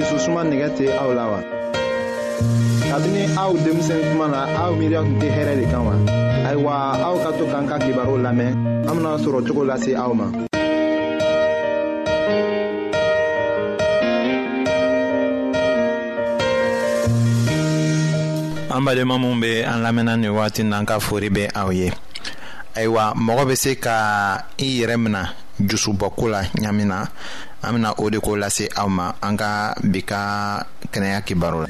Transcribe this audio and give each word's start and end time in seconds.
dususuma 0.00 0.42
nɛgɛ 0.48 0.68
tɛ 0.76 0.84
aw 1.02 1.10
la 1.12 1.24
wa. 1.32 1.40
kabini 2.90 3.22
aw 3.36 3.52
denmisɛn 3.62 4.00
kuma 4.10 4.26
na 4.32 4.40
aw 4.64 4.72
miiriya 4.78 5.00
tun 5.04 5.16
tɛ 5.20 5.28
hɛrɛ 5.36 5.54
de 5.60 5.64
kan 5.72 5.82
wa. 5.88 5.94
ayiwa 6.48 6.72
aw 7.06 7.14
ka 7.24 7.30
to 7.38 7.44
k'an 7.52 7.64
ka 7.68 7.76
kibaru 7.84 8.14
lamɛn 8.24 8.48
an 8.88 8.94
bena 8.96 9.12
sɔrɔ 9.24 9.40
cogo 9.46 9.62
lase 9.68 9.92
aw 9.94 10.12
ma. 10.16 10.26
an 18.72 18.80
balima 18.86 19.14
minw 19.20 19.36
be 19.38 19.60
an 19.62 19.82
lamɛnna 19.84 20.14
nin 20.18 20.30
wagati 20.32 20.64
n'an 20.64 20.86
ka 20.86 20.98
fori 20.98 21.28
be 21.28 21.44
aw 21.54 21.68
ye 21.70 21.92
ayiwa 22.74 23.12
mɔgɔ 23.16 23.48
be 23.48 23.54
se 23.54 23.74
ka 23.76 24.46
i 24.58 24.64
yɛrɛ 24.80 24.96
mina 24.96 25.28
jusubɔko 25.60 26.28
la 26.30 26.40
ɲamina 26.56 27.06
an 27.62 27.76
bena 27.76 27.92
o 28.00 28.08
de 28.08 28.18
ko 28.20 28.36
lase 28.40 28.64
aw 28.76 28.88
ma 28.88 29.06
an 29.20 29.34
ka 29.36 29.74
bi 29.92 30.00
ka 30.04 30.20
kɛnɛya 30.92 31.20
kibaru 31.26 31.58
la 31.64 31.68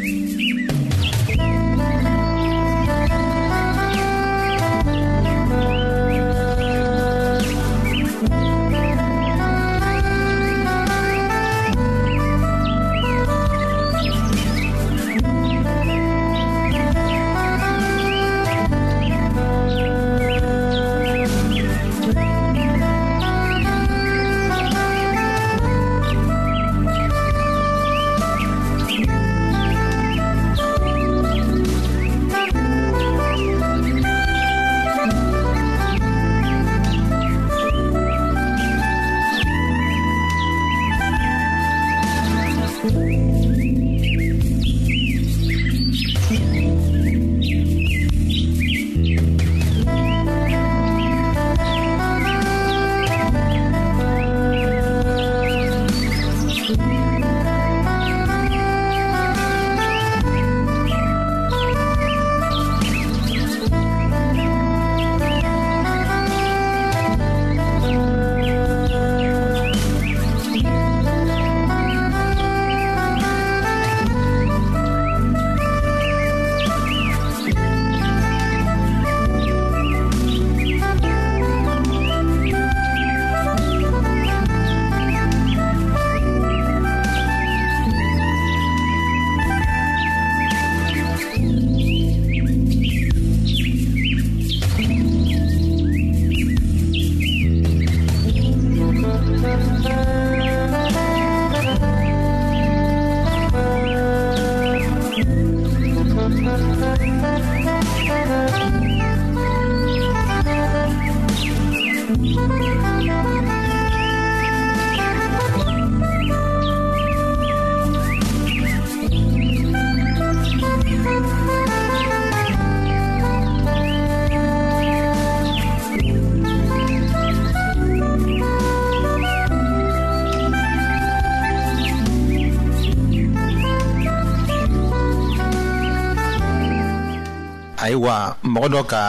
ayiwa 137.90 138.18
mɔgɔ 138.52 138.68
dɔ 138.74 138.80
ka 138.92 139.00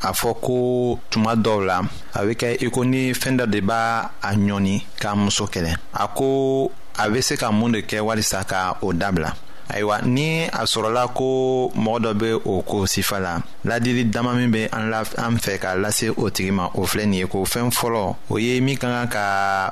a 0.00 0.10
fɔ 0.18 0.30
ko 0.44 0.54
tuma 1.10 1.32
dɔw 1.44 1.58
la 1.68 1.76
a 2.16 2.18
bɛ 2.26 2.32
kɛ 2.40 2.48
iko 2.66 2.80
ni 2.90 3.14
fɛn 3.20 3.34
dɔ 3.38 3.46
de 3.52 3.60
b'a 3.68 3.80
a 4.20 4.30
ɲɔni 4.42 4.76
k'a 5.00 5.10
muso 5.22 5.44
kɛlɛ 5.54 5.72
a 5.92 6.04
ko 6.16 6.28
a 6.98 7.04
bɛ 7.10 7.18
se 7.22 7.36
ka 7.38 7.46
mun 7.54 7.72
de 7.74 7.78
kɛ 7.82 8.00
walisa 8.02 8.42
ka 8.42 8.74
o 8.82 8.90
dabila 8.92 9.30
ayiwa 9.68 10.02
ni 10.02 10.44
a 10.52 10.62
sɔrɔla 10.66 11.08
ko 11.16 11.68
mɔgɔ 11.76 11.98
dɔ 12.00 12.12
bɛ 12.20 12.28
o 12.44 12.62
ko 12.62 12.86
sifa 12.86 13.20
la 13.20 13.40
ladili 13.64 14.04
dama 14.04 14.34
min 14.34 14.50
bɛ 14.52 14.68
an 14.72 14.90
la 14.90 15.02
an 15.18 15.36
fɛ 15.38 15.58
k'a 15.60 15.76
lase 15.80 16.10
o 16.16 16.30
tigi 16.30 16.50
ma 16.52 16.68
o 16.74 16.84
filɛ 16.86 17.04
nin 17.06 17.20
ye 17.20 17.26
ko 17.26 17.44
fɛn 17.44 17.70
fɔlɔ 17.72 18.14
o 18.30 18.38
ye 18.38 18.60
min 18.60 18.76
ka 18.76 18.88
kan 18.88 19.08
ka 19.08 19.26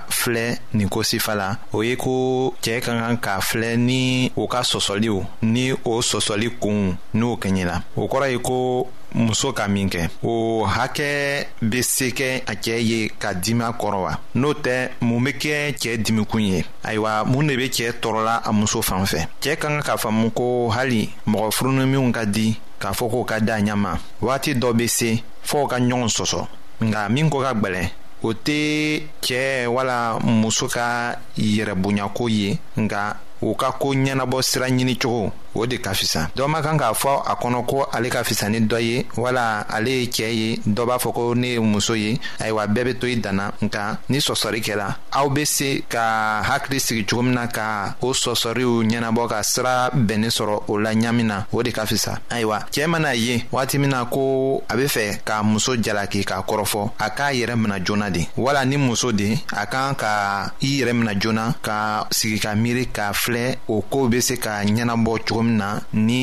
filɛ 0.09 0.59
nin 0.75 0.89
ko 0.89 1.01
sifa 1.03 1.35
la 1.37 1.57
o 1.73 1.81
ye 1.83 1.97
ko 1.97 2.53
cɛɛ 2.63 2.81
ka 2.83 2.93
kan 2.93 3.17
ka 3.17 3.41
filɛ 3.41 3.77
ni 3.77 4.33
o 4.37 4.47
ka 4.49 4.61
sɔsɔliw 4.63 5.19
ni 5.43 5.73
o 5.73 6.01
sɔsɔli 6.01 6.51
kunw 6.61 6.95
n'o 7.15 7.37
kɛɲɛ 7.37 7.65
la 7.67 7.83
o 7.97 8.09
kɔrɔ 8.09 8.31
ye 8.33 8.39
ko 8.39 8.89
muso 9.15 9.53
ka 9.53 9.69
min 9.69 9.89
kɛ 9.89 10.09
o 10.23 10.65
hakɛ 10.65 11.45
be 11.61 11.81
se 11.83 12.11
kɛ 12.11 12.43
a 12.47 12.55
cɛɛ 12.57 12.81
ye 12.91 13.01
ka 13.19 13.33
dimi 13.35 13.63
a 13.65 13.73
kɔrɔ 13.73 14.01
wa 14.03 14.13
n'o 14.35 14.53
tɛ 14.55 14.91
mun 15.01 15.25
be 15.25 15.33
kɛ 15.33 15.73
cɛɛ 15.75 16.03
dimikun 16.05 16.41
ye 16.43 16.65
ayiwa 16.85 17.25
mun 17.27 17.47
de 17.47 17.57
be 17.57 17.69
cɛɛ 17.69 17.93
tɔɔrɔla 18.01 18.43
a 18.45 18.53
muso 18.53 18.81
fan 18.83 19.05
fɛ 19.05 19.29
cɛɛ 19.41 19.57
ka 19.59 19.69
ka 19.69 19.83
k'a 19.83 19.97
faamu 20.01 20.31
ko 20.35 20.69
hali 20.71 21.11
mɔgɔ 21.27 21.51
furunuminw 21.53 22.11
ka 22.13 22.25
di 22.25 22.57
k'a 22.81 22.93
fɔ 22.93 23.09
k'o 23.11 23.25
ka 23.25 23.39
da 23.41 23.57
ɲama 23.61 23.99
wagati 24.21 24.55
dɔ 24.55 24.73
be 24.77 24.87
se 24.87 25.23
fɔɔ 25.45 25.69
ka 25.69 25.77
ɲɔgɔn 25.79 26.09
sɔsɔ 26.09 26.47
nga 26.83 27.09
min 27.09 27.29
ko 27.31 27.41
ka 27.43 27.53
gwɛlɛn 27.55 27.89
o 28.23 28.33
tɛ 28.33 29.03
cɛɛ 29.21 29.67
wala 29.69 30.19
muso 30.25 30.67
ka 30.69 31.17
yɛrɛbonyako 31.37 32.29
ye 32.31 32.59
nga 32.79 33.17
o 33.43 33.55
ka 33.55 33.73
ko 33.73 33.89
ɲɛnabɔ 33.95 34.43
sira 34.43 34.69
ɲinicogo 34.71 35.33
o 35.55 35.67
de 35.69 35.79
ka 35.81 35.93
fisa 35.95 36.29
dɔ 36.37 36.49
ma 36.49 36.63
kan 36.65 36.77
k'a 36.81 36.93
fɔ 36.93 37.15
a 37.27 37.35
kɔnɔ 37.37 37.63
ko 37.69 37.85
ale 37.93 38.09
ka 38.09 38.25
fisa 38.25 38.49
ni 38.49 38.61
dɔ 38.61 38.81
ye 38.81 39.05
wala 39.17 39.67
ale 39.69 39.89
ye 39.91 40.07
cɛɛ 40.07 40.33
ye 40.33 40.49
dɔ 40.67 40.85
b'a 40.89 40.99
fɔ 40.99 41.13
ko 41.13 41.35
ne 41.35 41.49
ye 41.55 41.59
muso 41.61 41.95
ye 41.95 42.19
ayiwa 42.41 42.67
bɛɛ 42.67 42.85
be 42.87 42.95
to 42.99 43.07
i 43.07 43.15
danna 43.17 43.53
nka 43.61 43.99
ni 44.09 44.19
sɔsɔri 44.19 44.61
kɛla 44.65 44.97
aw 45.13 45.29
be 45.29 45.45
se 45.45 45.83
ka 45.89 46.43
hakili 46.43 46.81
sigi 46.81 47.05
cogo 47.05 47.23
min 47.23 47.33
na 47.35 47.47
ka 47.47 47.97
o 48.01 48.13
sɔsɔriw 48.13 48.85
ɲɛnabɔ 48.89 49.29
ka 49.29 49.43
sira 49.43 49.91
bɛnnin 49.91 50.31
sɔrɔ 50.33 50.63
o 50.71 50.79
la 50.79 50.91
ɲami 50.95 51.25
na 51.25 51.45
o 51.53 51.63
de 51.63 51.71
ka 51.73 51.83
fisa 51.87 52.21
ayiwa 52.31 52.67
cɛɛ 52.71 52.87
mana 52.89 53.13
ye 53.15 53.45
wagati 53.53 53.79
min 53.79 53.91
na 53.91 54.05
ko 54.07 54.63
a 54.69 54.77
be 54.77 54.85
fɛ 54.87 55.21
k'a 55.25 55.43
muso 55.45 55.77
jalaki 55.77 56.25
k'a 56.25 56.43
kɔrɔfɔ 56.47 56.91
a 56.99 57.11
k'a 57.11 57.33
yɛrɛ 57.33 57.57
mina 57.59 57.79
joona 57.85 58.11
de 58.11 58.27
wala 58.37 58.65
ni 58.65 58.77
muso 58.77 59.13
de 59.13 59.39
a 59.55 59.67
kan 59.67 59.95
ka 59.95 60.51
i 60.63 60.81
yɛrɛ 60.81 60.93
mina 60.97 61.13
joona 61.19 61.55
ka 61.63 62.07
sigi 62.11 62.39
ka 62.41 62.55
miiri 62.55 62.87
k'a 62.91 63.13
filɛ 63.13 63.57
o 63.69 63.83
koow 63.83 64.09
be 64.11 64.21
se 64.21 64.37
ka 64.37 64.63
ɲɛnabɔ 64.65 65.19
cogo 65.29 65.42
min 65.47 65.57
na 65.61 65.69
ni 66.07 66.21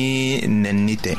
nɛnini 0.62 0.94
tɛ 1.04 1.12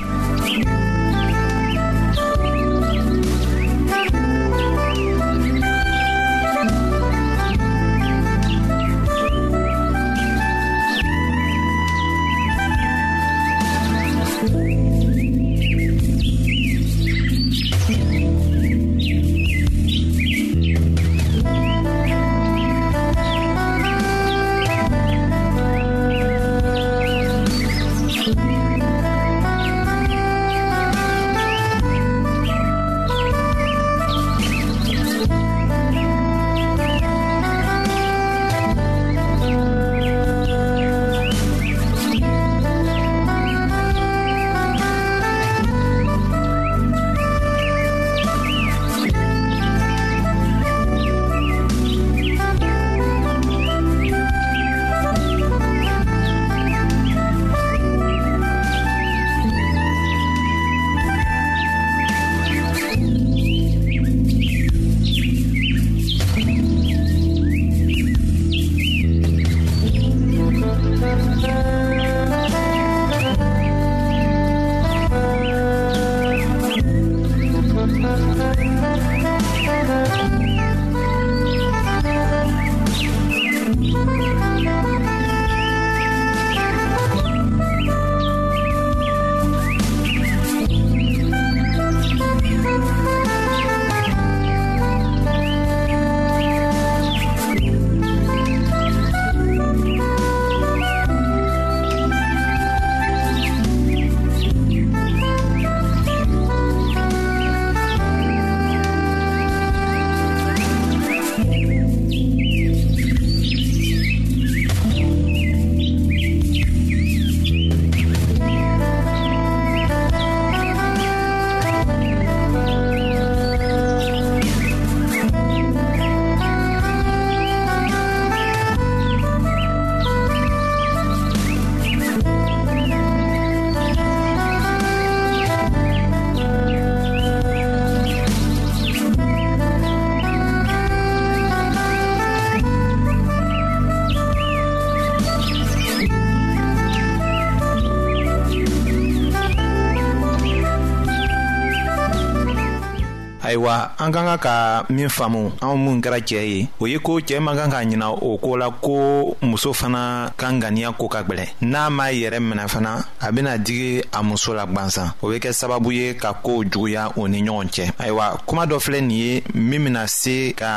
kan 154.12 154.28
ka 154.28 154.38
ka 154.38 154.56
min 154.92 155.08
faamu 155.08 155.52
anw 155.64 155.76
minw 155.84 156.00
kɛra 156.04 156.20
cɛɛ 156.20 156.44
ye 156.44 156.58
o 156.80 156.86
ye 156.88 157.00
ko 157.00 157.18
cɛɛ 157.20 157.40
man 157.42 157.56
kan 157.56 157.70
k'a 157.72 157.82
ɲina 157.88 158.08
o 158.12 158.38
koo 158.38 158.56
la 158.58 158.70
ko 158.70 159.36
muso 159.42 159.74
fana 159.74 160.30
ka 160.38 160.52
ŋaniya 160.52 160.92
ko 161.00 161.08
ka 161.08 161.22
gwɛlɛ 161.24 161.46
n'a 161.62 161.90
m'a 161.90 162.12
yɛrɛ 162.12 162.40
minɛ 162.40 162.68
fana 162.68 163.04
a 163.22 163.32
bena 163.32 163.58
digi 163.58 164.02
a 164.12 164.22
muso 164.22 164.54
la 164.54 164.66
gwansan 164.66 165.14
o 165.22 165.30
be 165.30 165.40
kɛ 165.40 165.52
sababu 165.54 165.92
ye 165.96 166.14
ka 166.16 166.34
koow 166.44 166.64
juguya 166.64 167.12
o 167.18 167.26
ni 167.28 167.42
ɲɔgɔn 167.42 167.70
cɛ 167.72 167.84
ayiwa 168.00 168.38
kuma 168.46 168.66
dɔ 168.66 168.78
filɛ 168.80 169.02
nin 169.02 169.10
ye 169.12 169.44
min 169.54 169.80
bena 169.84 170.06
se 170.08 170.54
ka 170.58 170.72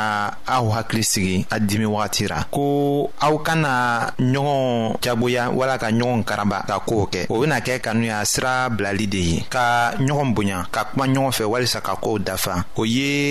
aw 0.47 0.65
hakili 0.71 1.03
sigi 1.03 1.45
a 1.51 1.59
dimi 1.59 1.85
wagati 1.85 2.27
ra 2.29 2.45
ko 2.51 3.11
aw 3.19 3.37
kana 3.43 4.11
ɲɔgɔn 4.17 4.95
jagoya 5.03 5.49
wala 5.51 5.77
ka 5.77 5.87
ɲɔgɔn 5.91 6.23
karaba 6.25 6.63
ka 6.65 6.79
koow 6.79 7.05
kɛ 7.11 7.27
o 7.29 7.41
bena 7.41 7.59
kɛ 7.59 7.81
kanu 7.83 8.05
y'a 8.05 8.23
sira 8.25 8.69
bilali 8.69 9.07
de 9.07 9.17
ye 9.19 9.39
ka 9.49 9.91
ɲɔgɔn 9.99 10.33
bonya 10.33 10.63
ka 10.71 10.83
kuma 10.93 11.05
ɲɔgɔn 11.07 11.31
fɛ 11.35 11.43
walisa 11.49 11.81
ka 11.81 11.95
koow 11.99 12.17
dafa 12.19 12.63
o 12.77 12.83
ye 12.85 13.24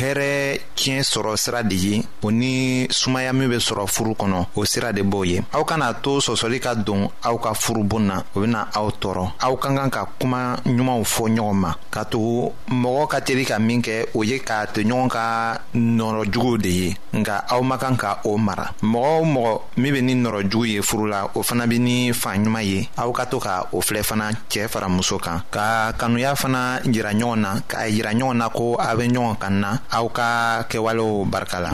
hɛrɛ 0.00 0.58
tiɲɛ 0.76 1.02
sɔrɔ 1.02 1.36
sira 1.36 1.62
de 1.62 1.74
ye 1.74 2.02
o 2.22 2.30
ni 2.30 2.86
sumaya 2.90 3.32
min 3.32 3.48
be 3.48 3.56
sɔrɔ 3.56 3.86
furu 3.88 4.12
kɔnɔ 4.14 4.46
o 4.54 4.64
sira 4.64 4.92
de 4.92 5.02
b'o 5.02 5.24
ye 5.24 5.42
aw 5.52 5.64
kana 5.64 5.92
to 6.02 6.18
sɔsɔli 6.20 6.60
ka 6.60 6.74
don 6.74 7.08
aw 7.22 7.36
ka 7.38 7.52
furubon 7.54 8.00
na 8.08 8.22
o 8.34 8.40
bena 8.40 8.68
aw 8.74 8.88
tɔɔrɔ 8.90 9.32
aw 9.40 9.56
ka 9.56 9.68
kan 9.74 9.90
ka 9.90 10.04
kuma 10.20 10.56
ɲumanw 10.64 11.04
fɔ 11.04 11.28
ɲɔgɔn 11.28 11.54
ma 11.54 11.74
k'a 11.90 12.04
tugu 12.10 12.52
mɔgɔ 12.70 13.08
ka 13.08 13.18
teli 13.20 13.44
ka 13.46 13.58
min 13.58 13.80
kɛ 13.82 14.06
o 14.14 14.22
ye 14.24 14.38
k'a 14.38 14.66
to 14.72 14.80
ɲɔgɔn 14.82 15.08
ka 15.08 15.60
nɔrɔjuguw 15.74 16.58
de 16.62 16.68
ye 16.70 16.96
nka 17.12 17.44
aw 17.50 17.60
ma 17.62 17.76
kan 17.78 17.96
ka 17.96 18.18
o 18.24 18.36
mara 18.38 18.70
mɔgɔ 18.82 19.20
o 19.20 19.24
mɔgɔ 19.24 19.60
min 19.76 19.92
be 19.94 20.00
ni 20.02 20.14
nɔrɔjugu 20.14 20.66
ye 20.66 20.80
furu 20.82 21.06
la 21.08 21.28
o 21.34 21.42
fana 21.42 21.66
be 21.66 21.78
ni 21.78 22.12
fan 22.12 22.44
ɲuman 22.44 22.62
ye 22.64 22.88
aw 22.98 23.10
ka 23.12 23.24
to 23.26 23.38
ka 23.40 23.66
o 23.72 23.80
filɛ 23.80 24.02
fana 24.04 24.30
cɛɛ 24.50 24.68
fara 24.68 24.88
muso 24.88 25.18
kan 25.18 25.42
ka 25.50 25.92
kanuya 25.98 26.34
fana 26.36 26.80
yira 26.84 27.12
ɲɔgɔn 27.12 27.36
na 27.38 27.54
k'a 27.68 27.88
yira 27.90 28.12
ɲɔgɔn 28.12 28.36
na 28.36 28.48
ko 28.48 28.74
a 28.78 28.94
ɲɔgɔn 28.96 29.23
ɲɔgɔn 29.24 29.36
kan 29.42 29.54
na 29.62 29.70
aw 29.96 30.06
ka 30.16 30.28
kɛwalew 30.70 31.14
barika 31.32 31.58
la 31.64 31.70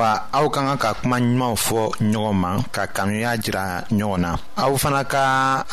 ayiwa 0.00 0.32
aw 0.32 0.46
ka 0.48 0.60
kan 0.64 0.78
ka 0.80 0.90
kuma 0.96 1.18
ɲumanw 1.20 1.56
fɔ 1.64 1.80
ɲɔgɔn 2.10 2.34
ma 2.42 2.50
ka 2.74 2.82
kanuya 2.96 3.30
jira 3.42 3.84
ɲɔgɔn 3.98 4.20
na 4.24 4.30
aw 4.62 4.72
fana 4.82 5.02
ka 5.12 5.24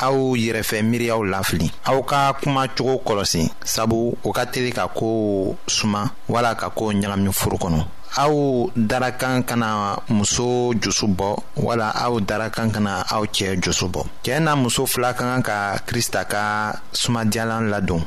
aw 0.05 0.15
yɛrɛfɛ 0.43 0.77
miiriyaw 0.89 1.21
lafili 1.31 1.67
aw 1.89 1.99
ka 2.09 2.19
kuma 2.41 2.67
cogo 2.77 2.95
kɔlɔsi 3.07 3.43
sabu 3.73 4.17
o 4.23 4.29
ka 4.35 4.43
teli 4.51 4.71
ka 4.75 4.87
koo 4.87 5.55
suma 5.67 6.11
wala 6.27 6.55
ka 6.55 6.69
koo 6.69 6.91
ɲagami 6.91 7.31
furu 7.33 7.57
kɔnɔ 7.57 7.81
aw 8.17 8.67
darakan 8.75 9.43
kana 9.47 9.99
muso 10.09 10.73
jusu 10.81 11.07
bɔ 11.07 11.37
wala 11.57 11.89
aw 11.95 12.19
darakan 12.19 12.71
kana 12.73 13.05
aw 13.11 13.23
cɛɛ 13.35 13.61
josu 13.63 13.87
bɔ 13.87 14.03
cɛɛ 14.23 14.41
na 14.43 14.55
muso 14.55 14.85
fila 14.85 15.13
ka 15.13 15.23
kan 15.23 15.41
ka 15.41 15.77
krista 15.87 16.25
ka 16.27 16.75
sumadiyalan 16.91 17.69
ladon 17.71 18.03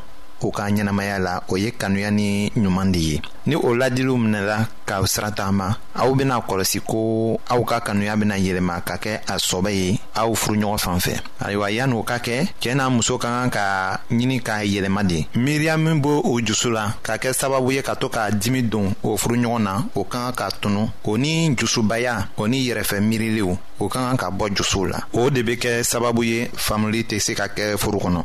u 0.46 0.50
ka 0.50 0.64
ɲɛnamaya 0.70 1.18
la 1.18 1.34
o 1.48 1.54
ye 1.56 1.70
kanuya 1.80 2.10
ni 2.10 2.48
ɲuman 2.62 2.88
de 2.94 2.98
ye 3.10 3.16
ni 3.46 3.54
o 3.54 3.70
ladiliw 3.76 4.16
minɛla 4.16 4.58
ka 4.88 4.96
sira 5.06 5.30
tagama 5.32 5.76
aw 5.94 6.10
bena 6.16 6.38
kɔlɔsi 6.40 6.80
ko 6.84 7.00
aw 7.48 7.60
ka 7.68 7.80
kanuya 7.84 8.16
bena 8.16 8.36
yɛlɛma 8.38 8.82
ka 8.88 8.94
kɛ 9.02 9.14
a 9.26 9.34
sɔbɛ 9.48 9.70
ye 9.78 9.98
aw 10.16 10.30
furuɲɔgɔn 10.34 10.78
fan 10.78 10.98
fɛ 11.04 11.14
ayiwa 11.44 11.66
yan'o 11.70 12.00
ka 12.08 12.16
kɛ 12.24 12.48
cɛɛ 12.60 12.74
n'a 12.76 12.88
muso 12.90 13.18
ka 13.18 13.28
kan 13.30 13.50
ka 13.50 13.64
ɲini 14.10 14.40
k'a 14.40 14.64
yɛlɛma 14.64 15.02
de 15.08 15.18
miiriya 15.38 15.76
min 15.78 16.00
b' 16.02 16.08
o 16.24 16.40
jusu 16.40 16.70
la 16.70 16.92
ka 17.02 17.16
kɛ 17.16 17.32
sababu 17.32 17.72
ye 17.74 17.82
ka 17.82 17.94
to 17.96 18.08
k'a 18.08 18.30
dimi 18.40 18.62
don 18.68 18.92
o 19.02 19.16
furuɲɔgɔn 19.16 19.62
na 19.62 19.74
o 19.94 20.04
ka 20.04 20.32
kan 20.32 20.32
ka 20.32 20.48
tunu 20.60 20.88
o 21.04 21.16
ni 21.18 21.54
jusubaya 21.56 22.28
o 22.36 22.46
ni 22.48 22.64
yɛrɛfɛ 22.68 22.96
miiriliw 23.00 23.56
o 23.80 23.88
ka 23.88 24.00
kan 24.08 24.16
ka 24.16 24.30
bɔ 24.30 24.48
jusuw 24.56 24.86
la 24.88 24.98
o 25.12 25.28
de 25.30 25.42
be 25.42 25.56
kɛ 25.56 25.82
sababu 25.84 26.22
ye 26.24 26.48
faamuli 26.56 27.04
tɛ 27.04 27.18
se 27.20 27.34
ka 27.34 27.46
kɛ 27.48 27.76
furu 27.76 27.98
kɔnɔ 28.00 28.24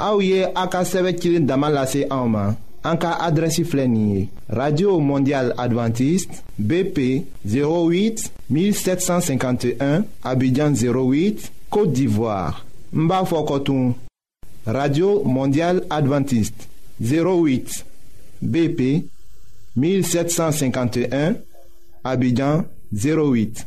Aouye 0.00 0.46
Aka 0.54 0.80
en 0.82 2.28
ma. 2.28 2.54
Anka 2.82 3.18
radio 4.48 4.98
mondial 4.98 5.52
adventiste 5.58 6.40
bp 6.56 7.26
08 7.46 8.30
1751 8.48 10.04
abidjan 10.24 10.72
08 10.72 11.52
côte 11.68 11.92
d'ivoire 11.92 12.64
Mbafokotoum. 12.94 13.92
radio 14.66 15.22
mondial 15.24 15.82
adventiste 15.90 16.68
08 17.02 17.84
bp 18.40 19.04
1751 19.76 21.34
abidjan 22.02 22.64
08 22.94 23.66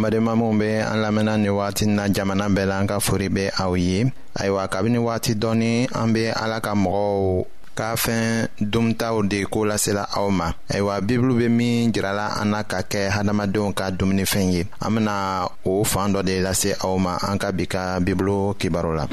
an 0.00 0.02
badenma 0.10 0.36
minw 0.36 0.58
be 0.58 0.68
an 0.80 1.02
lamɛnna 1.02 1.36
ni 1.42 1.48
wagati 1.48 1.86
na 1.86 2.06
jamana 2.08 2.46
bɛɛ 2.48 2.64
la 2.68 2.78
an 2.78 2.86
ka 2.88 2.98
fori 3.00 3.28
be 3.28 3.44
aw 3.62 3.72
ye 3.76 4.10
ayiwa 4.38 4.68
kabini 4.68 4.98
wagati 4.98 5.34
dɔɔni 5.34 5.88
an 5.94 6.12
be 6.12 6.24
ala 6.32 6.60
ka 6.60 6.72
mɔgɔw 6.74 7.44
ka 7.74 7.94
fɛn 7.96 8.48
dumutaw 8.60 9.22
de 9.28 9.44
ko 9.44 9.60
lasela 9.64 10.04
aw 10.16 10.28
ma 10.30 10.52
ayiwa 10.70 11.00
bibulu 11.02 11.34
be 11.38 11.48
min 11.48 11.92
jirala 11.92 12.40
an 12.40 12.50
na 12.50 12.62
ka 12.64 12.80
kɛ 12.82 13.10
hadamadenw 13.10 13.74
ka 13.74 13.90
dumunifɛn 13.90 14.50
ye 14.52 14.66
an 14.80 14.94
bena 14.94 15.46
o 15.66 15.84
fan 15.84 16.12
dɔ 16.14 16.22
de 16.24 16.40
lase 16.40 16.74
aw 16.82 16.96
ma 16.96 17.18
an 17.22 17.36
ka 17.38 17.50
bi 17.52 17.66
ka 17.66 17.98
bibulu 18.00 18.54
kibaru 18.56 18.96
la 18.96 19.06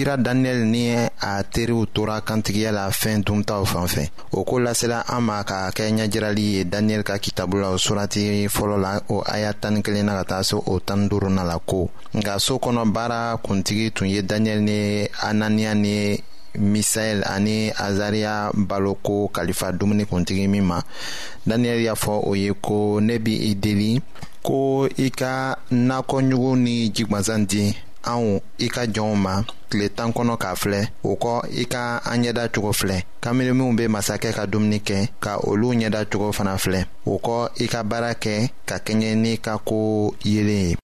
kira 0.00 0.16
daniyɛli 0.16 0.64
ni 0.64 0.84
a 0.96 1.44
teriw 1.44 1.84
tora 1.92 2.22
kantigiya 2.24 2.72
la 2.72 2.88
fɛn 2.88 3.20
duntaw 3.22 3.62
fan 3.68 3.84
fɛ 3.86 4.08
o 4.32 4.44
ko 4.48 4.56
lasela 4.64 5.04
an 5.06 5.20
ma 5.28 5.44
k'a 5.44 5.68
kɛ 5.76 5.84
ɲɛjirali 5.92 6.42
ye 6.56 6.64
daniyɛli 6.64 7.04
ka 7.04 7.18
kitabu 7.20 7.60
la 7.60 7.68
o 7.68 7.76
surati 7.76 8.48
fɔlɔ 8.48 8.76
la 8.80 8.92
o 9.10 9.20
aya 9.28 9.52
tani 9.52 9.82
kelen 9.82 10.06
na 10.08 10.14
ka 10.18 10.24
taa 10.24 10.42
se 10.42 10.56
o 10.56 10.80
tani 10.80 11.06
duruna 11.12 11.44
la 11.44 11.58
ko 11.58 11.90
nka 12.16 12.38
soo 12.40 12.56
kɔnɔ 12.58 12.90
baara 12.94 13.36
kuntigi 13.44 13.92
tun 13.92 14.08
ye 14.08 14.22
daniyɛli 14.22 14.62
ni 14.64 15.08
ananiya 15.28 15.74
ni 15.76 16.16
misaɛl 16.56 17.20
ani 17.26 17.70
azariya 17.88 18.52
baloko 18.54 19.28
kalifa 19.28 19.68
dumuni 19.78 20.06
kuntigi 20.08 20.48
min 20.48 20.64
ma 20.64 20.80
daniyɛli 21.46 21.82
y'a 21.84 21.94
fɔ 22.04 22.20
o 22.24 22.32
ye 22.34 22.50
ko 22.54 23.00
ne 23.02 23.18
b' 23.18 23.36
i 23.52 23.54
deli 23.54 24.00
ko 24.42 24.86
i 24.96 25.10
ka 25.10 25.58
nakɔɲugu 25.70 26.56
ni 26.56 26.88
jigwanzan 26.90 27.44
di 27.44 27.76
anw 28.12 28.26
i 28.66 28.68
ka 28.74 28.82
jɔnw 28.94 29.14
ma 29.24 29.34
tile 29.70 29.86
tan 29.96 30.08
kɔnɔ 30.16 30.34
k'a 30.42 30.50
filɛ 30.60 30.80
o 31.10 31.12
kɔ 31.22 31.32
i 31.62 31.64
ka 31.72 31.82
an 32.10 32.18
ɲɛda 32.24 32.44
cogo 32.54 32.72
filɛ 32.80 32.96
kamalen 33.22 33.56
minw 33.58 33.76
be 33.78 33.84
masakɛ 33.94 34.28
ka 34.38 34.42
dumuni 34.52 34.78
kɛ 34.88 34.96
ka 35.24 35.32
olu 35.48 35.68
ɲɛda 35.80 36.00
cogo 36.10 36.28
fana 36.36 36.54
filɛ 36.62 36.80
o 37.12 37.14
kɔ 37.26 37.36
i 37.64 37.66
ka 37.72 37.80
baara 37.90 38.12
kɛ 38.24 38.34
ka 38.68 38.76
kɛɲɛ 38.86 39.08
n'i 39.22 39.34
ka 39.44 39.52
koo 39.68 40.12
yeelen 40.28 40.68
ye 40.68 40.76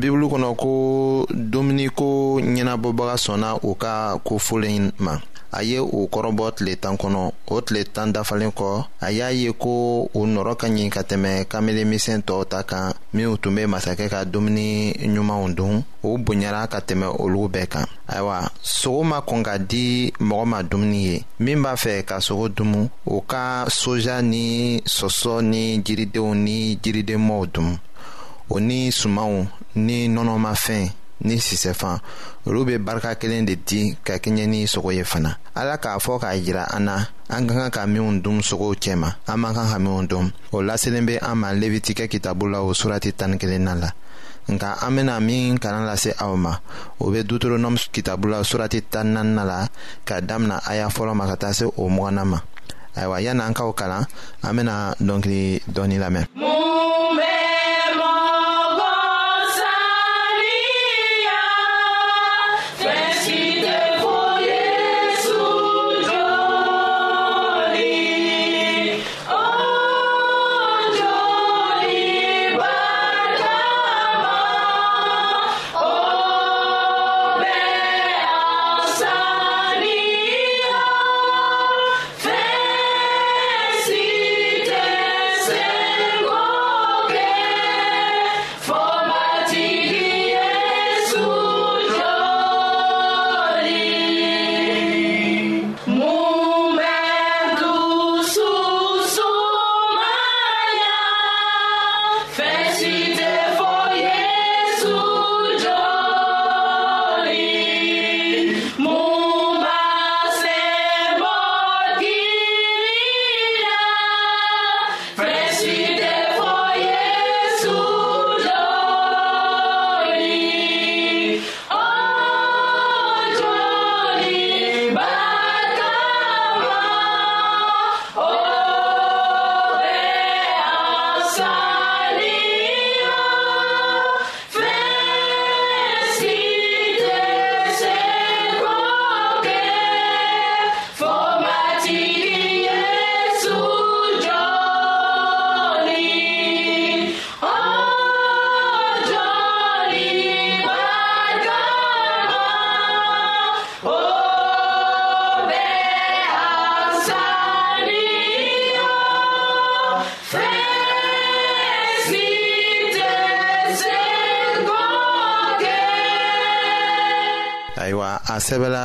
bibulu 0.00 0.26
kɔnɔ 0.32 0.50
ko 0.62 0.70
dumuniko 1.50 2.08
ɲɛnabɔbaga 2.54 3.14
sɔnna 3.24 3.50
u 3.62 3.70
ka 3.82 3.94
kofolen 4.26 4.84
ma 5.04 5.14
a 5.50 5.60
ye 5.68 5.78
o 5.80 5.98
kɔrɔbɔ 6.12 6.44
tile 6.56 6.74
tan 6.82 6.94
kɔnɔ 7.00 7.22
o 7.48 7.56
tile 7.66 7.82
tan 7.94 8.12
dafalen 8.14 8.52
kɔ 8.58 8.84
a 9.00 9.08
y'a 9.10 9.30
ye 9.32 9.50
ko 9.62 9.74
o 10.18 10.26
nɔrɔ 10.34 10.54
ka 10.60 10.66
ɲi 10.74 10.84
ka 10.94 11.02
tɛmɛ 11.10 11.32
kamelenmisɛn 11.52 12.20
tɔw 12.28 12.44
ta 12.50 12.62
kan 12.62 12.92
minw 13.14 13.36
tun 13.42 13.54
be 13.54 13.62
masakɛ 13.72 14.08
ka 14.12 14.24
dumuni 14.24 14.92
ɲumanw 15.14 15.54
dun 15.56 15.82
o 16.04 16.10
bonyara 16.24 16.62
ka 16.70 16.78
tɛmɛ 16.80 17.08
olugu 17.22 17.48
bɛɛ 17.58 17.66
kan 17.72 17.86
ayiwa 18.12 18.50
sogo 18.62 19.02
ma 19.04 19.20
kɔn 19.20 19.42
ka 19.42 19.56
di 19.58 20.12
mɔgɔ 20.20 20.44
ma 20.46 20.62
dumuni 20.62 21.02
ye 21.08 21.24
min 21.40 21.62
b'a 21.62 21.74
fɛ 21.84 22.04
ka 22.06 22.16
sogo 22.20 22.48
dumu 22.48 22.88
o 23.06 23.20
ka 23.26 23.64
soja 23.68 24.20
ni 24.22 24.80
sɔsɔ 24.86 25.42
ni 25.50 25.82
jiridenw 25.82 26.34
ni 26.34 26.76
jiridenmɔw 26.82 27.46
dumu 27.52 27.76
o 28.50 28.56
ni 28.60 28.90
sumanw 28.92 29.44
ni 29.78 30.08
nɔnɔmafɛn 30.12 30.84
ni 31.26 31.36
sisɛfan 31.38 32.00
olu 32.46 32.64
be 32.66 32.78
barika 32.78 33.14
kelen 33.14 33.44
de 33.46 33.54
di 33.56 33.96
ka 34.06 34.16
kɛɲɛ 34.16 34.46
ni 34.48 34.66
sogo 34.66 34.90
ye 34.94 35.04
fana 35.04 35.36
ala 35.54 35.76
k'a 35.76 35.98
fɔ 35.98 36.18
k'a 36.22 36.30
yira 36.44 36.64
an 36.72 36.80
na 36.84 36.96
an 37.28 37.46
ka 37.48 37.54
kan 37.58 37.70
ka 37.70 37.86
minw 37.86 38.20
dun 38.22 38.40
sogow 38.42 38.72
leviti 38.72 38.96
ma 38.96 39.10
an 39.26 39.36
man 39.40 39.54
kan 39.54 39.68
ka 39.68 39.78
minw 39.78 40.06
dun 40.06 40.32
o 40.52 40.58
laselen 40.62 41.04
be 41.06 41.16
an 41.20 41.34
ma 41.38 41.48
levitikɛ 41.52 42.08
kitabu 42.08 42.48
la 42.50 42.60
o 42.62 42.72
surati 42.72 43.12
tani 43.12 43.36
kelenna 43.36 43.74
la 43.82 43.90
nka 44.48 44.78
an 44.82 44.90
bena 44.96 45.20
min 45.20 45.58
kalan 45.58 45.84
lase 45.84 46.14
aw 46.18 46.34
ma 46.36 46.56
o 47.00 47.10
be 47.10 47.22
deuteronɔmu 47.22 47.90
kitabu 47.92 48.28
la 48.30 48.40
surati 48.42 48.80
tan 48.82 49.12
la 49.36 49.66
ka 50.06 50.20
damina 50.22 50.58
aya 50.64 50.88
fɔlɔ 50.88 51.12
ma 51.14 51.26
ka 51.26 51.34
taa 51.36 51.52
se 51.52 51.64
o 51.66 51.88
ma 51.90 52.10
ayiwa 52.98 53.20
yan'an 53.22 53.52
kaw 53.54 53.70
kalan 53.78 54.06
an 54.42 54.54
bena 54.56 54.94
dɔnkili 55.00 55.60
dɔɔni 55.68 55.98
lamɛn 55.98 56.24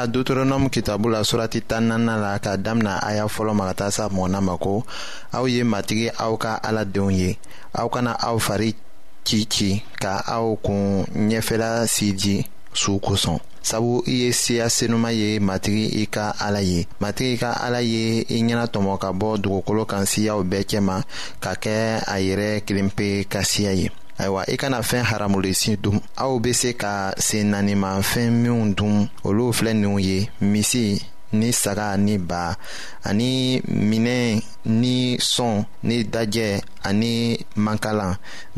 ka 0.03 0.11
deuteronɔmu 0.11 0.67
kitabu 0.69 1.07
la 1.09 1.23
surati 1.23 1.59
tan 1.69 1.83
nana 1.89 2.13
la 2.23 2.31
ka 2.45 2.51
damina 2.65 2.91
a 3.07 3.09
y'a 3.17 3.25
fɔlɔ 3.35 3.53
ma 3.57 3.65
ka 3.69 3.73
taa 3.79 3.91
sa 3.95 4.03
mɔgɔna 4.15 4.39
ma 4.47 4.55
ko 4.65 4.73
aw 5.37 5.45
ye 5.53 5.61
matigi 5.71 6.07
aw 6.25 6.33
ka 6.43 6.51
aladenw 6.67 7.09
ye 7.19 7.29
aw 7.79 7.87
kana 7.93 8.11
aw 8.29 8.37
fari 8.47 8.69
ci 9.27 9.39
ci 9.53 9.69
ka 10.03 10.11
aw 10.37 10.45
kun 10.65 10.83
ɲɛfɛla 11.29 11.69
siji 11.95 12.35
su 12.81 12.93
kosɔn 13.05 13.37
sabu 13.69 13.91
i 14.05 14.13
ye 14.21 14.29
siya 14.41 14.65
senuman 14.77 15.13
ye 15.21 15.29
matigi 15.47 15.85
i 16.03 16.05
ka 16.15 16.25
ala 16.45 16.61
ye 16.71 16.79
matigi 17.03 17.35
ka 17.43 17.51
ala 17.65 17.79
ye 17.93 18.03
i 18.27 18.37
ɲɛna 18.47 18.65
tɔmɔ 18.73 18.93
ka 19.03 19.09
bɔ 19.19 19.29
dugukolo 19.43 19.83
kan 19.91 20.05
siyaw 20.11 20.39
bɛɛ 20.51 20.63
cɛma 20.69 20.95
ka 21.43 21.51
kɛ 21.63 21.73
a 22.13 22.15
yɛrɛ 22.27 22.49
kelen 22.65 22.91
ka 23.31 23.41
siya 23.51 23.71
ye 23.81 23.87
ayiwa 24.21 24.41
i 24.54 24.56
kana 24.58 24.82
fɛn 24.89 25.04
haramulesi 25.10 25.76
dun 25.84 25.97
aw 26.23 26.34
be 26.41 26.52
se 26.54 26.71
ka 26.82 26.91
sennaanimafɛn 27.26 28.30
minw 28.43 28.63
dun 28.78 28.95
olu 29.28 29.45
filɛ 29.58 29.73
ninw 29.73 29.97
ye 30.08 30.17
misi 30.52 30.86
ni 31.39 31.49
saga 31.52 31.97
ni 32.06 32.15
ba 32.30 32.54
ani 33.10 33.58
minɛ 33.89 34.17
ni 34.82 35.17
sɔn 35.17 35.65
ni 35.88 35.95
dajɛ 36.13 36.49
ani 36.89 37.13
mankalan 37.65 38.13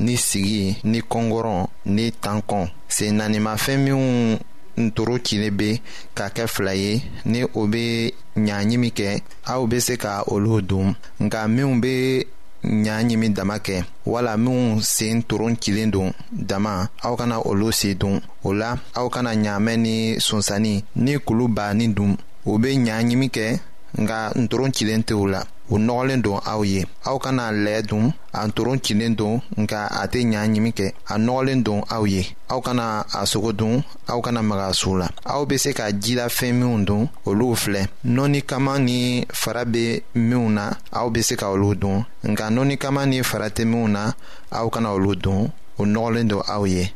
ni 0.06 0.16
sigi 0.28 0.76
ni 0.92 1.00
kɔngɔrɔn 1.12 1.62
ni 1.96 2.06
tankɔn 2.24 2.64
sen 2.94 3.12
naanimafɛn 3.18 3.78
minw 3.86 4.02
ntoro 4.86 5.16
cilen 5.26 5.56
be 5.58 5.70
ka 6.18 6.26
kɛ 6.36 6.46
fila 6.54 6.74
ye 6.76 6.92
ni 7.26 7.40
o 7.44 7.62
be 7.72 8.12
ɲaɲimi 8.36 8.90
kɛ 8.98 9.22
aw 9.48 9.66
be 9.66 9.80
se 9.80 9.96
ka 9.96 10.24
olu 10.28 10.62
dun 10.62 10.94
nka 11.24 11.40
minw 11.48 11.80
be 11.82 12.26
ɲa 12.84 12.96
ɲimi 13.08 13.30
dama 13.34 13.58
kɛ 13.66 13.84
wala 14.06 14.32
minw 14.38 14.82
seen 14.82 15.24
toron 15.24 15.56
cilen 15.62 15.92
don 15.92 16.12
dama 16.32 16.90
aw 17.02 17.16
kana 17.16 17.38
olu 17.50 17.68
se 17.80 17.94
dun 17.96 18.22
o 18.44 18.54
la 18.54 18.70
aw 18.94 19.08
kana 19.10 19.32
ɲaamɛ 19.44 19.74
ni 19.84 19.96
sonsanni 20.28 20.84
ni 20.96 21.14
kulu 21.26 21.48
banni 21.56 21.88
dun 21.96 22.18
u 22.46 22.52
be 22.62 22.70
ɲa 22.86 22.96
ɲimi 23.08 23.28
kɛ 23.36 23.48
nga 24.04 24.18
ntoron 24.36 24.74
cilen 24.76 25.04
tɛ 25.08 25.14
o 25.16 25.26
la 25.32 25.42
u 25.70 25.76
nɔgɔlen 25.86 26.22
don 26.26 26.40
aw 26.52 26.62
ye 26.72 26.80
aw 27.10 27.18
kana 27.24 27.46
lɛɛ 27.66 27.80
dun 27.90 28.06
a 28.34 28.46
ntoron 28.48 28.80
cilen 28.86 29.14
don 29.20 29.36
nka 29.62 29.80
a 29.88 30.08
tɛ 30.12 30.20
ɲaa 30.32 30.46
ɲimi 30.54 30.72
kɛ 30.78 30.88
a 31.08 31.16
nɔgɔlen 31.26 31.60
don 31.66 31.82
aw 31.96 32.04
ye 32.14 32.22
aw 32.54 32.60
kana 32.66 32.86
a 33.14 33.22
sogo 33.32 33.52
dun 33.62 33.76
aw 34.12 34.20
kana 34.26 34.42
maga 34.44 34.68
a 34.68 34.74
sugu 34.80 34.96
la 35.00 35.08
aw 35.26 35.46
be 35.46 35.58
se 35.58 35.72
ka 35.74 35.86
jilafɛn 36.04 36.54
minw 36.60 36.86
dun 36.86 37.08
olu 37.26 37.56
filɛ 37.64 37.84
nɔni 38.16 38.42
kama 38.46 38.80
ni 38.80 39.26
fara 39.42 39.66
be 39.66 40.02
minw 40.16 40.50
na 40.58 40.66
aw 40.92 41.10
be 41.10 41.22
se 41.22 41.36
ka 41.36 41.48
olu 41.56 41.74
dun 41.76 42.04
nka 42.28 42.46
nɔni 42.56 42.78
kama 42.78 43.06
ni 43.06 43.22
fara 43.24 43.48
tɛ 43.50 43.64
minw 43.66 43.88
na 43.88 44.12
aw 44.52 44.68
kana 44.70 44.90
olu 44.98 45.16
dun 45.16 45.52
o 45.80 45.84
nɔgɔlen 45.86 46.28
don 46.30 46.44
aw 46.48 46.64
ye 46.66 46.94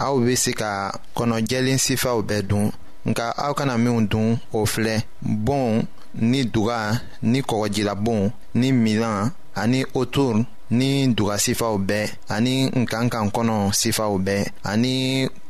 aw 0.00 0.18
be 0.24 0.34
se 0.36 0.52
ka 0.52 0.90
kɔnɔjɛlen 1.16 1.78
sifaw 1.78 2.22
bɛɛ 2.22 2.42
dun 2.48 2.70
nka 3.06 3.32
aw 3.36 3.52
kana 3.54 3.78
minw 3.78 4.06
dun 4.06 4.38
o 4.52 4.64
filɛ 4.66 5.02
bon. 5.22 5.82
ni 6.14 6.44
duga 6.44 7.00
ni 7.22 7.40
kɔgɔjilabon 7.42 8.30
ni 8.54 8.72
milan 8.72 9.30
ani 9.54 9.84
otur 10.00 10.34
ni 10.78 11.06
duga 11.16 11.34
sifaw 11.44 11.74
bɛɛ 11.88 12.10
ani 12.34 12.54
nkankan 12.80 13.26
kɔnɔ 13.34 13.56
sifaw 13.80 14.12
bɛɛ 14.26 14.46
ani 14.70 14.94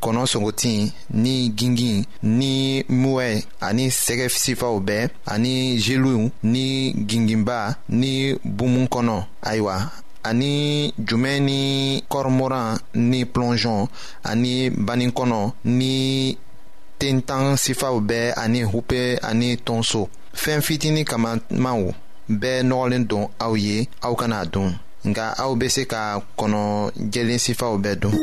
kɔnɔ 0.03 0.23
songotin 0.33 0.91
ni 1.23 1.35
gingin 1.59 2.05
ni 2.39 2.53
muwɛ 3.01 3.27
ani 3.67 3.85
sɛgɛ 4.03 4.27
sifaw 4.43 4.75
bɛɛ 4.87 5.11
ani 5.33 5.55
zeliw 5.85 6.31
ni 6.53 6.65
ginginba 7.09 7.59
ni 8.01 8.13
bumu 8.57 8.87
kɔnɔ 8.93 9.25
ayiwa 9.49 9.75
ani 10.29 10.53
jumɛn 11.09 11.39
ni 11.47 11.61
kɔrɔmɔran 12.11 12.71
ni 13.11 13.21
plɔnzɔn 13.33 13.89
ani 14.31 14.71
banikɔnɔ 14.87 15.41
ni 15.79 15.95
tentan 16.99 17.57
sifaw 17.57 17.95
bɛɛ 18.09 18.33
ani 18.43 18.61
hupe 18.63 19.19
ani 19.29 19.57
tonso 19.57 20.09
fɛɛn 20.41 20.61
fitinin 20.67 21.05
kamamaw 21.05 21.93
bɛɛ 22.29 22.63
nɔgɔlen 22.67 23.07
don 23.09 23.29
aw 23.41 23.55
ye 23.57 23.89
aw 24.03 24.15
kan'a 24.15 24.45
dun 24.53 24.71
nga 25.09 25.27
aw 25.43 25.53
be 25.55 25.69
se 25.69 25.85
ka 25.87 26.21
kɔnɔ 26.39 26.91
jɛlen 27.13 27.39
sifaw 27.39 27.75
bɛɛ 27.83 27.95
dun 28.01 28.15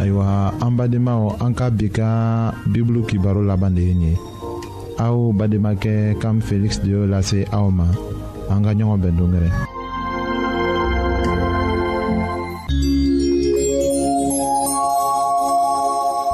ayiwa 0.00 0.52
an 0.60 0.70
badenmaw 0.78 1.36
an 1.40 1.54
ka 1.54 1.70
bi 1.70 1.88
ka 1.88 2.10
bibulu 2.72 3.06
kibaro 3.06 3.42
laban 3.46 3.74
de 3.74 3.82
ye 3.82 3.94
nin 3.94 4.10
ye 4.10 4.18
aw 4.98 5.32
bademakɛ 5.32 6.18
kam 6.20 6.40
feliksi 6.40 6.80
de 6.84 6.90
y'o 6.90 7.06
lase 7.06 7.46
aw 7.52 7.68
ma 7.70 7.86
an 8.50 8.62
ka 8.64 8.72
ɲɔgɔn 8.76 9.00
bɛn 9.02 9.16
dongɛrɛ 9.16 9.50